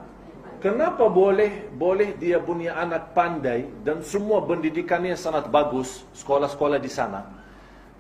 Kenapa 0.57 1.05
boleh 1.05 1.69
boleh 1.69 2.17
dia 2.17 2.41
punya 2.41 2.79
anak 2.79 3.13
pandai 3.13 3.69
dan 3.85 4.01
semua 4.01 4.41
pendidikannya 4.41 5.13
sangat 5.13 5.51
bagus 5.51 6.07
sekolah-sekolah 6.15 6.79
di 6.81 6.89
sana. 6.89 7.27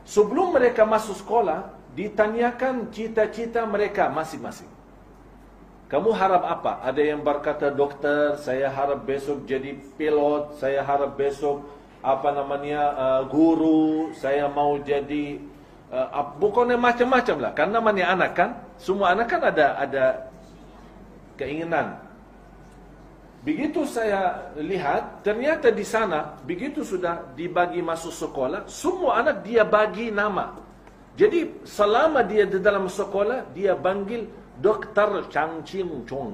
Sebelum 0.07 0.55
mereka 0.55 0.87
masuk 0.87 1.19
sekolah, 1.19 1.67
ditanyakan 1.93 2.89
cita-cita 2.95 3.67
mereka 3.67 4.09
masing-masing. 4.09 4.76
Kamu 5.87 6.11
harap 6.11 6.43
apa? 6.43 6.83
Ada 6.83 7.01
yang 7.15 7.23
berkata 7.23 7.71
dokter, 7.71 8.35
saya 8.43 8.67
harap 8.67 9.07
besok 9.07 9.47
jadi 9.47 9.75
pilot, 9.95 10.59
saya 10.59 10.83
harap 10.83 11.15
besok 11.15 11.63
apa 12.03 12.29
namanya 12.35 12.81
uh, 12.93 13.21
guru, 13.31 14.11
saya 14.11 14.51
mau 14.51 14.75
jadi 14.83 15.39
uh, 15.87 16.35
bukannya 16.35 16.75
macam-macam 16.75 17.37
lah. 17.39 17.51
Karena 17.55 17.73
namanya 17.79 18.05
anak 18.11 18.31
kan, 18.35 18.49
semua 18.75 19.15
anak 19.15 19.31
kan 19.31 19.41
ada 19.47 19.79
ada 19.79 20.05
keinginan 21.39 22.07
Begitu 23.47 23.87
saya 23.87 24.51
lihat, 24.59 25.23
ternyata 25.23 25.71
di 25.71 25.87
sana, 25.87 26.35
begitu 26.43 26.83
sudah 26.83 27.31
dibagi 27.31 27.79
masuk 27.79 28.11
sekolah, 28.11 28.67
semua 28.67 29.23
anak 29.23 29.39
dia 29.47 29.63
bagi 29.63 30.11
nama. 30.11 30.51
Jadi 31.15 31.63
selama 31.63 32.27
dia 32.27 32.43
di 32.43 32.59
dalam 32.59 32.91
sekolah, 32.91 33.47
dia 33.55 33.71
panggil 33.71 34.27
Dr. 34.57 35.29
Chang 35.29 35.61
Ching 35.61 36.05
Chong. 36.09 36.33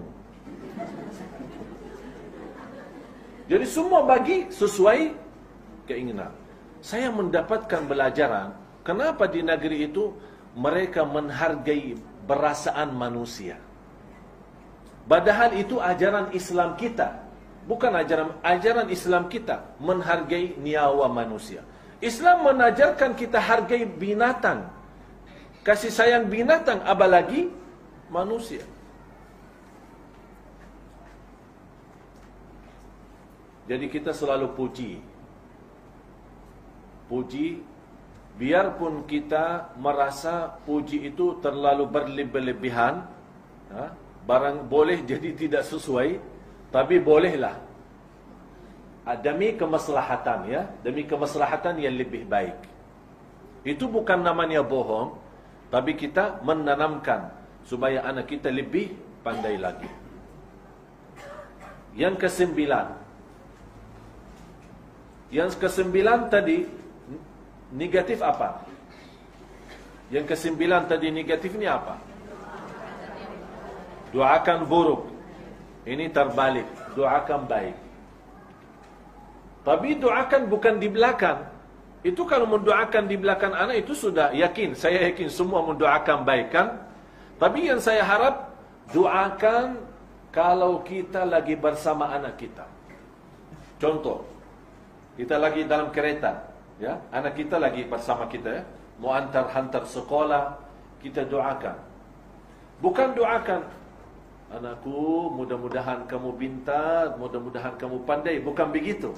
Jadi 3.51 3.65
semua 3.67 4.07
bagi 4.07 4.47
sesuai 4.47 5.11
keinginan. 5.83 6.31
Saya 6.79 7.11
mendapatkan 7.11 7.83
belajaran, 7.87 8.55
kenapa 8.87 9.27
di 9.27 9.43
negeri 9.43 9.87
itu 9.91 10.15
mereka 10.55 11.03
menghargai 11.03 11.99
perasaan 12.23 12.95
manusia. 12.95 13.59
Padahal 15.03 15.51
itu 15.59 15.79
ajaran 15.83 16.31
Islam 16.31 16.79
kita. 16.79 17.19
Bukan 17.63 17.95
ajaran 17.95 18.35
ajaran 18.43 18.87
Islam 18.91 19.31
kita 19.31 19.63
menghargai 19.79 20.59
nyawa 20.59 21.07
manusia. 21.07 21.63
Islam 22.03 22.43
mengajarkan 22.43 23.15
kita 23.15 23.39
hargai 23.39 23.87
binatang. 23.87 24.67
Kasih 25.63 25.87
sayang 25.87 26.27
binatang 26.27 26.83
apalagi 26.83 27.47
manusia. 28.09 28.63
Jadi 33.63 33.87
kita 33.87 34.11
selalu 34.11 34.51
puji. 34.55 34.99
Puji 37.07 37.63
biarpun 38.35 39.07
kita 39.07 39.75
merasa 39.79 40.57
puji 40.67 41.13
itu 41.13 41.37
terlalu 41.39 41.87
berlebihan, 42.27 43.07
ha? 43.71 43.93
barang 44.23 44.67
boleh 44.71 45.03
jadi 45.03 45.35
tidak 45.35 45.63
sesuai 45.67 46.19
tapi 46.71 46.97
bolehlah 47.03 47.59
ah, 49.03 49.17
demi 49.19 49.53
kemaslahatan 49.53 50.47
ya 50.47 50.61
demi 50.79 51.03
kemaslahatan 51.03 51.77
yang 51.83 51.95
lebih 51.99 52.23
baik 52.23 52.55
itu 53.67 53.83
bukan 53.87 54.23
namanya 54.23 54.63
bohong 54.63 55.19
tapi 55.67 55.95
kita 55.99 56.39
menanamkan 56.43 57.31
supaya 57.63 58.03
anak 58.03 58.27
kita 58.27 58.51
lebih 58.51 58.91
pandai 59.23 59.55
lagi 59.57 59.89
yang 61.97 62.15
kesembilan 62.19 62.87
yang 65.33 65.49
kesembilan 65.49 66.29
tadi 66.29 66.67
negatif 67.73 68.21
apa 68.21 68.61
yang 70.13 70.27
kesembilan 70.27 70.85
tadi 70.85 71.09
negatifnya 71.09 71.79
apa 71.79 72.13
Doakan 74.13 74.69
buruk. 74.69 75.09
Ini 75.89 76.13
terbalik. 76.13 76.69
Doakan 76.93 77.49
baik. 77.49 77.75
Tapi 79.65 79.97
doakan 79.97 80.41
bukan 80.47 80.77
di 80.77 80.87
belakang. 80.87 81.49
Itu 82.05 82.29
kalau 82.29 82.45
mendoakan 82.45 83.09
di 83.09 83.17
belakang 83.17 83.57
anak 83.57 83.81
itu 83.81 83.97
sudah 83.97 84.29
yakin. 84.37 84.77
Saya 84.77 85.09
yakin 85.09 85.33
semua 85.33 85.65
mendoakan 85.65 86.21
baik 86.21 86.53
kan. 86.53 86.77
Tapi 87.41 87.59
yang 87.69 87.81
saya 87.81 88.05
harap 88.05 88.53
doakan 88.93 89.81
kalau 90.33 90.81
kita 90.81 91.25
lagi 91.29 91.53
bersama 91.53 92.09
anak 92.09 92.41
kita. 92.41 92.65
Contoh, 93.77 94.25
kita 95.13 95.37
lagi 95.37 95.67
dalam 95.69 95.93
kereta, 95.93 96.49
ya, 96.81 96.97
anak 97.13 97.37
kita 97.37 97.61
lagi 97.61 97.85
bersama 97.85 98.25
kita, 98.25 98.49
ya, 98.49 98.63
mau 98.97 99.13
antar 99.13 99.45
hantar 99.53 99.85
sekolah, 99.85 100.57
kita 101.03 101.27
doakan. 101.27 101.77
Bukan 102.81 103.13
doakan, 103.13 103.61
anakku 104.49 105.29
mudah-mudahan 105.37 106.09
kamu 106.09 106.29
pintar, 106.39 107.13
mudah-mudahan 107.21 107.77
kamu 107.77 107.97
pandai, 108.07 108.41
bukan 108.41 108.67
begitu. 108.73 109.13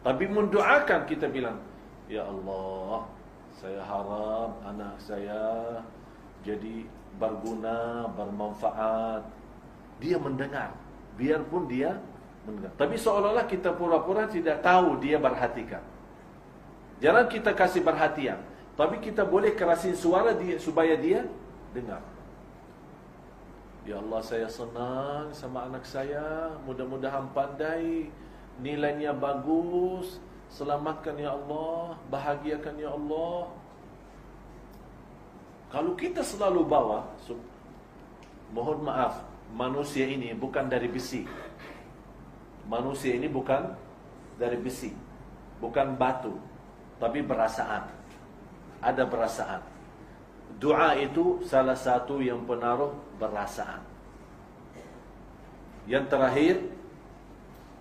Tapi 0.00 0.24
mendoakan 0.30 1.04
kita 1.04 1.28
bilang, 1.28 1.58
Ya 2.08 2.24
Allah, 2.24 3.04
saya 3.60 3.82
harap 3.84 4.56
anak 4.64 4.96
saya 5.02 5.82
jadi 6.46 6.88
berguna, 7.18 8.08
bermanfaat. 8.14 9.26
Dia 9.98 10.16
mendengar, 10.16 10.72
biarpun 11.18 11.66
dia 11.66 11.98
mendengar. 12.46 12.72
Tapi 12.78 12.94
seolah-olah 12.94 13.44
kita 13.50 13.74
pura-pura 13.74 14.30
tidak 14.30 14.62
tahu 14.62 14.96
dia 15.02 15.18
berhatikan. 15.18 15.82
Jangan 17.02 17.26
kita 17.26 17.54
kasih 17.54 17.82
perhatian, 17.82 18.38
tapi 18.78 19.02
kita 19.02 19.26
boleh 19.26 19.54
kerasin 19.54 19.94
suara 19.98 20.34
dia 20.34 20.58
supaya 20.58 20.94
dia 20.94 21.26
dengar. 21.74 22.02
Ya 23.86 23.98
Allah, 23.98 24.20
saya 24.20 24.48
senang 24.50 25.32
sama 25.32 25.64
anak 25.64 25.86
saya. 25.88 26.52
Mudah-mudahan 26.68 27.32
pandai 27.32 28.12
nilainya 28.60 29.16
bagus, 29.16 30.20
selamatkan 30.52 31.16
ya 31.16 31.32
Allah, 31.32 31.96
bahagiakan 32.12 32.74
ya 32.76 32.92
Allah. 32.92 33.48
Kalau 35.68 35.92
kita 35.92 36.24
selalu 36.24 36.64
bawa, 36.64 37.04
mohon 38.56 38.88
maaf, 38.88 39.20
manusia 39.52 40.08
ini 40.08 40.32
bukan 40.32 40.64
dari 40.64 40.88
besi. 40.88 41.28
Manusia 42.64 43.16
ini 43.16 43.28
bukan 43.28 43.76
dari 44.40 44.56
besi, 44.56 44.96
bukan 45.60 45.92
batu, 46.00 46.32
tapi 46.96 47.20
perasaan. 47.20 47.84
Ada 48.80 49.04
perasaan. 49.04 49.60
Doa 50.56 50.96
itu 50.96 51.44
salah 51.44 51.76
satu 51.76 52.24
yang 52.24 52.48
penaruh 52.48 52.96
perasaan. 53.20 53.84
Yang 55.84 56.04
terakhir, 56.08 56.56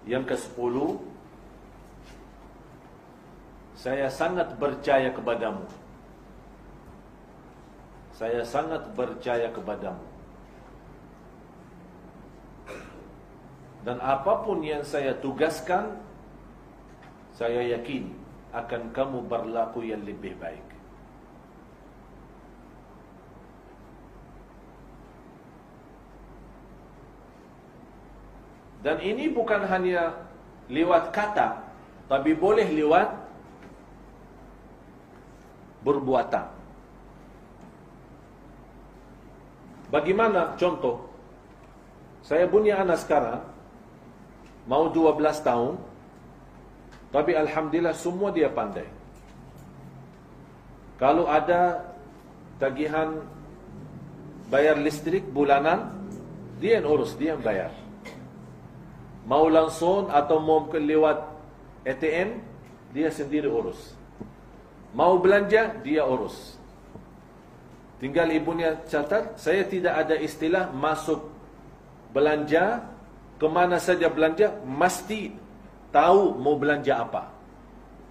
yang 0.08 0.24
ke-10 0.24 0.76
Saya 3.78 4.10
sangat 4.10 4.58
percaya 4.58 5.14
kepadamu 5.14 5.68
Saya 8.18 8.42
sangat 8.42 8.82
percaya 8.98 9.54
kepadamu 9.54 10.02
Dan 13.86 14.02
apapun 14.02 14.66
yang 14.66 14.82
saya 14.82 15.14
tugaskan 15.22 16.02
Saya 17.38 17.62
yakin 17.78 18.10
Akan 18.58 18.90
kamu 18.90 19.30
berlaku 19.30 19.86
yang 19.86 20.02
lebih 20.02 20.34
baik 20.42 20.66
Dan 28.88 29.04
ini 29.04 29.28
bukan 29.28 29.68
hanya 29.68 30.16
lewat 30.72 31.12
kata, 31.12 31.60
tapi 32.08 32.32
boleh 32.32 32.64
lewat 32.72 33.10
perbuatan. 35.84 36.57
Bagaimana 39.88 40.56
contoh? 40.60 41.08
Saya 42.24 42.44
punya 42.50 42.84
anak 42.84 43.00
sekarang, 43.08 43.40
mau 44.68 44.92
12 44.92 45.48
tahun, 45.48 45.80
tapi 47.16 47.32
Alhamdulillah 47.32 47.96
semua 47.96 48.36
dia 48.36 48.52
pandai. 48.52 48.84
Kalau 51.00 51.30
ada 51.30 51.88
tagihan 52.60 53.24
bayar 54.52 54.76
listrik 54.76 55.24
bulanan, 55.32 55.94
dia 56.60 56.84
yang 56.84 56.90
urus, 56.90 57.16
dia 57.16 57.38
yang 57.38 57.44
bayar. 57.46 57.72
Mau 59.28 59.52
langsung 59.52 60.08
atau 60.08 60.40
mau 60.40 60.72
lewat 60.72 61.20
ATM 61.84 62.40
Dia 62.96 63.12
sendiri 63.12 63.52
urus 63.52 63.92
Mau 64.96 65.20
belanja, 65.20 65.76
dia 65.84 66.08
urus 66.08 66.56
Tinggal 67.98 68.30
ibunya 68.30 68.78
catat 68.86 69.38
Saya 69.38 69.66
tidak 69.66 70.06
ada 70.06 70.16
istilah 70.18 70.70
masuk 70.74 71.30
belanja 72.14 72.86
Kemana 73.42 73.82
saja 73.82 74.10
belanja 74.10 74.54
Mesti 74.66 75.34
tahu 75.88 76.36
mau 76.38 76.60
belanja 76.60 76.94
apa. 77.00 77.32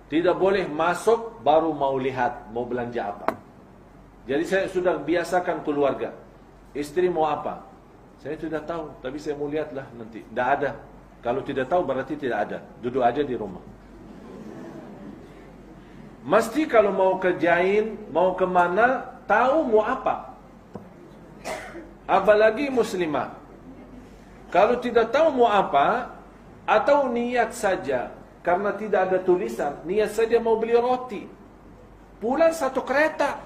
Tidak 0.06 0.34
boleh 0.38 0.66
masuk 0.70 1.42
baru 1.42 1.74
mau 1.74 1.98
lihat 1.98 2.50
mau 2.54 2.62
belanja 2.62 3.10
apa. 3.10 3.26
Jadi 4.26 4.44
saya 4.46 4.66
sudah 4.70 4.98
biasakan 5.02 5.62
keluarga 5.62 6.10
Istri 6.74 7.10
mau 7.10 7.26
apa? 7.30 7.62
Saya 8.22 8.34
sudah 8.38 8.62
tahu 8.62 8.90
Tapi 9.02 9.16
saya 9.22 9.38
mau 9.38 9.46
lihatlah 9.46 9.86
nanti. 9.94 10.22
Tidak 10.22 10.46
ada. 10.46 10.70
Kalau 11.22 11.42
tidak 11.42 11.66
tahu 11.66 11.82
berarti 11.82 12.14
tidak 12.14 12.38
ada. 12.50 12.58
Duduk 12.78 13.02
aja 13.02 13.22
di 13.22 13.34
rumah. 13.34 13.62
Mesti 16.26 16.66
kalau 16.66 16.90
mau 16.90 17.22
kerjain, 17.22 17.94
mau 18.10 18.34
kemana, 18.34 19.15
tahu 19.26 19.66
mau 19.70 19.82
apa. 19.84 20.34
Apalagi 22.06 22.70
muslimah. 22.70 23.34
Kalau 24.54 24.78
tidak 24.78 25.10
tahu 25.10 25.42
mau 25.42 25.50
apa, 25.50 26.16
atau 26.66 27.10
niat 27.10 27.50
saja, 27.54 28.14
karena 28.46 28.74
tidak 28.74 29.10
ada 29.10 29.18
tulisan, 29.22 29.82
niat 29.82 30.14
saja 30.14 30.38
mau 30.38 30.58
beli 30.58 30.78
roti. 30.78 31.26
Pulang 32.22 32.54
satu 32.54 32.80
kereta. 32.80 33.42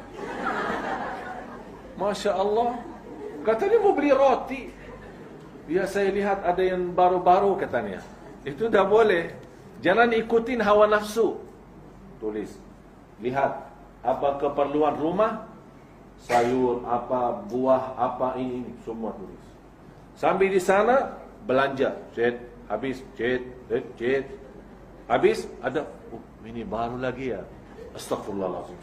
Masya 1.98 2.32
Allah. 2.36 2.78
Katanya 3.42 3.82
mau 3.82 3.96
beli 3.96 4.12
roti. 4.14 4.62
Ya 5.66 5.88
saya 5.90 6.12
lihat 6.14 6.46
ada 6.46 6.62
yang 6.62 6.94
baru-baru 6.94 7.58
katanya. 7.58 8.04
Itu 8.46 8.70
dah 8.70 8.86
boleh. 8.86 9.34
Jangan 9.82 10.14
ikutin 10.14 10.62
hawa 10.62 10.86
nafsu. 10.86 11.40
Tulis. 12.22 12.54
Lihat 13.20 13.52
apa 14.00 14.28
keperluan 14.38 14.96
rumah, 14.96 15.49
sayur 16.24 16.84
apa, 16.84 17.44
buah 17.48 17.96
apa 17.96 18.36
ini, 18.36 18.64
ini 18.64 18.72
semua 18.84 19.12
tulis. 19.16 19.44
Sambil 20.16 20.52
di 20.52 20.60
sana 20.60 21.16
belanja, 21.48 21.96
cet, 22.12 22.36
habis, 22.68 23.00
cet, 23.16 23.42
cet, 23.68 23.84
cet. 23.96 24.24
Habis 25.10 25.48
ada 25.64 25.88
oh, 26.12 26.22
ini 26.46 26.62
baru 26.62 27.00
lagi 27.00 27.34
ya. 27.34 27.42
Astagfirullahalazim. 27.96 28.78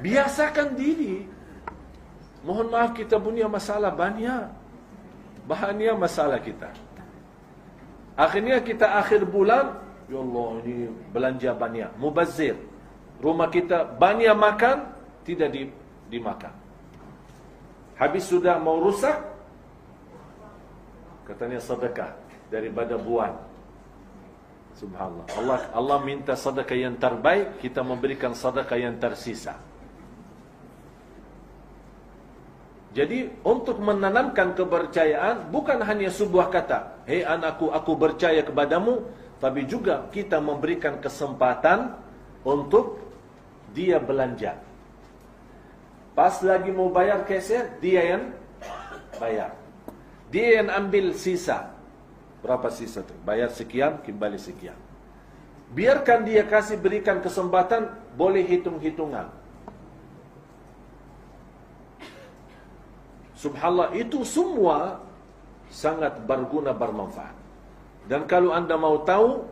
Biasakan 0.00 0.78
diri 0.78 1.26
Mohon 2.40 2.66
maaf 2.72 2.90
kita 2.96 3.20
punya 3.20 3.44
masalah 3.44 3.92
banyak. 3.92 4.48
Bahannya 5.44 5.92
masalah 5.96 6.40
kita. 6.40 6.72
Akhirnya 8.16 8.60
kita 8.60 9.00
akhir 9.00 9.28
bulan, 9.28 9.80
ya 10.08 10.20
Allah 10.20 10.50
ini 10.64 10.88
belanja 11.10 11.50
banyak, 11.56 11.90
mubazir. 11.96 12.56
Rumah 13.20 13.48
kita 13.52 13.84
banyak 14.00 14.32
makan, 14.32 14.76
tidak 15.28 15.52
di, 15.52 15.68
dimakan. 16.08 16.52
Habis 18.00 18.32
sudah 18.32 18.56
mau 18.56 18.80
rusak, 18.80 19.12
katanya 21.28 21.60
sedekah 21.60 22.16
daripada 22.48 22.96
buan. 22.96 23.36
Subhanallah. 24.72 25.28
Allah 25.36 25.60
Allah 25.76 25.98
minta 26.00 26.32
sedekah 26.32 26.78
yang 26.80 26.96
terbaik, 26.96 27.60
kita 27.60 27.84
memberikan 27.84 28.32
sedekah 28.32 28.80
yang 28.80 28.96
tersisa. 28.96 29.60
Jadi 32.90 33.30
untuk 33.46 33.78
menanamkan 33.78 34.56
kepercayaan 34.56 35.52
bukan 35.52 35.78
hanya 35.84 36.10
sebuah 36.10 36.50
kata, 36.50 37.06
"Hei 37.06 37.22
anakku, 37.22 37.70
aku 37.70 37.94
percaya 37.94 38.42
kepadamu," 38.42 39.06
tapi 39.38 39.68
juga 39.68 40.10
kita 40.10 40.42
memberikan 40.42 40.98
kesempatan 40.98 41.94
untuk 42.42 43.09
dia 43.76 43.98
belanja. 44.02 44.58
Pas 46.14 46.34
lagi 46.42 46.70
mau 46.74 46.90
bayar 46.90 47.22
keser, 47.24 47.78
dia 47.78 48.16
yang 48.16 48.24
bayar. 49.16 49.54
Dia 50.30 50.62
yang 50.62 50.68
ambil 50.68 51.14
sisa. 51.14 51.70
Berapa 52.40 52.68
sisa 52.72 53.04
tu? 53.04 53.14
Bayar 53.22 53.52
sekian, 53.52 54.02
kembali 54.02 54.38
sekian. 54.40 54.76
Biarkan 55.70 56.26
dia 56.26 56.42
kasih 56.42 56.82
berikan 56.82 57.22
kesempatan, 57.22 57.94
boleh 58.18 58.42
hitung-hitungan. 58.42 59.30
Subhanallah 63.38 63.96
itu 63.96 64.20
semua 64.26 65.00
sangat 65.70 66.20
berguna 66.26 66.74
bermanfaat. 66.74 67.32
Dan 68.10 68.26
kalau 68.26 68.50
anda 68.50 68.74
mau 68.74 69.00
tahu 69.06 69.46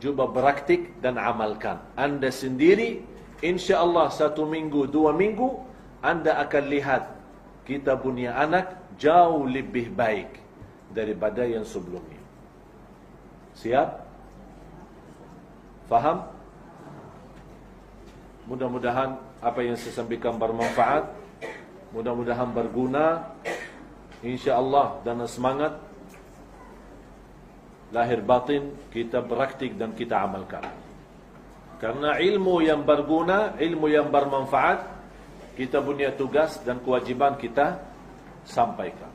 Cuba 0.00 0.24
beraktik 0.24 0.96
dan 1.04 1.20
amalkan. 1.20 1.76
Anda 1.92 2.32
sendiri, 2.32 3.04
insya 3.40 3.80
Allah 3.80 4.08
satu 4.12 4.44
minggu, 4.48 4.88
dua 4.88 5.12
minggu, 5.12 5.60
anda 6.00 6.40
akan 6.40 6.64
lihat 6.68 7.02
kita 7.68 7.96
punya 7.96 8.36
anak 8.36 8.76
jauh 8.96 9.44
lebih 9.44 9.92
baik 9.92 10.40
daripada 10.92 11.44
yang 11.44 11.64
sebelumnya. 11.64 12.20
Siap? 13.56 13.88
Faham? 15.90 16.22
Mudah-mudahan 18.48 19.18
apa 19.38 19.60
yang 19.62 19.76
saya 19.76 20.02
sampaikan 20.02 20.34
bermanfaat. 20.40 21.06
Mudah-mudahan 21.94 22.50
berguna. 22.50 23.30
Insya 24.20 24.60
Allah 24.60 25.00
dan 25.00 25.24
semangat 25.24 25.80
lahir 27.90 28.20
batin 28.20 28.70
kita 28.92 29.24
praktik 29.24 29.80
dan 29.80 29.96
kita 29.96 30.20
amalkan. 30.20 30.89
Karena 31.80 32.20
ilmu 32.20 32.60
yang 32.60 32.84
berguna, 32.84 33.56
ilmu 33.56 33.88
yang 33.88 34.12
bermanfaat, 34.12 35.00
kita 35.56 35.80
punya 35.80 36.12
tugas 36.12 36.60
dan 36.60 36.78
kewajiban 36.84 37.40
kita 37.40 37.80
sampaikan. 38.44 39.09